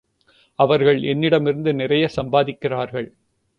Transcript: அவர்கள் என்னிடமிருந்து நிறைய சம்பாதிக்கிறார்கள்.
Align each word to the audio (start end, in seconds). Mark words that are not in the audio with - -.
அவர்கள் 0.59 1.03
என்னிடமிருந்து 1.03 1.73
நிறைய 1.73 2.09
சம்பாதிக்கிறார்கள். 2.15 3.13